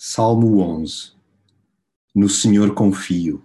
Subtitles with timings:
[0.00, 1.10] Salmo 11
[2.14, 3.44] No Senhor confio.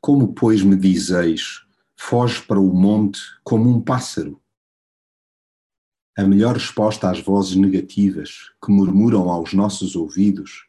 [0.00, 4.40] Como, pois, me dizeis, foge para o monte como um pássaro?
[6.16, 10.68] A melhor resposta às vozes negativas que murmuram aos nossos ouvidos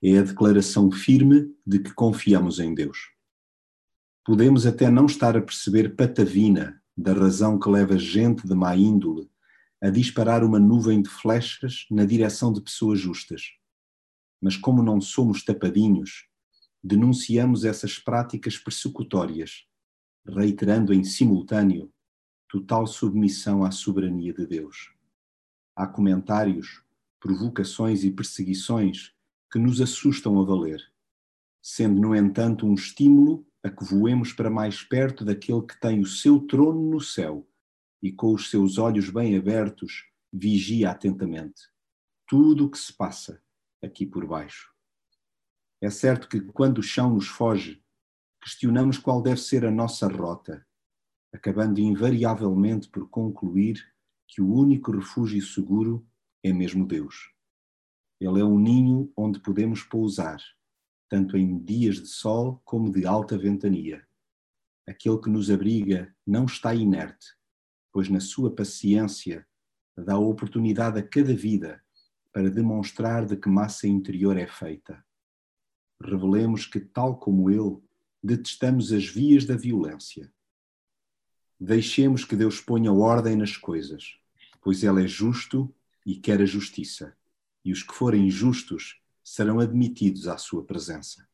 [0.00, 2.98] é a declaração firme de que confiamos em Deus.
[4.24, 9.28] Podemos até não estar a perceber patavina da razão que leva gente de má índole
[9.82, 13.55] a disparar uma nuvem de flechas na direção de pessoas justas
[14.46, 16.28] mas como não somos tapadinhos,
[16.80, 19.66] denunciamos essas práticas persecutórias,
[20.24, 21.92] reiterando em simultâneo
[22.48, 24.94] total submissão à soberania de Deus.
[25.74, 26.84] Há comentários,
[27.18, 29.12] provocações e perseguições
[29.50, 30.80] que nos assustam a valer,
[31.60, 36.06] sendo, no entanto, um estímulo a que voemos para mais perto daquele que tem o
[36.06, 37.44] seu trono no céu
[38.00, 41.62] e com os seus olhos bem abertos vigia atentamente
[42.28, 43.42] tudo o que se passa
[43.86, 44.70] aqui por baixo.
[45.80, 47.82] É certo que quando o chão nos foge,
[48.42, 50.66] questionamos qual deve ser a nossa rota,
[51.32, 53.82] acabando invariavelmente por concluir
[54.26, 56.06] que o único refúgio seguro
[56.42, 57.32] é mesmo Deus.
[58.20, 60.38] Ele é um ninho onde podemos pousar,
[61.08, 64.06] tanto em dias de sol como de alta ventania.
[64.88, 67.26] Aquele que nos abriga não está inerte,
[67.92, 69.46] pois na sua paciência
[69.96, 71.82] dá oportunidade a cada vida
[72.36, 75.02] para demonstrar de que massa interior é feita.
[75.98, 77.78] Revelemos que, tal como ele,
[78.22, 80.30] detestamos as vias da violência.
[81.58, 84.18] Deixemos que Deus ponha ordem nas coisas,
[84.60, 87.16] pois Ele é justo e quer a justiça,
[87.64, 91.26] e os que forem justos serão admitidos à sua presença.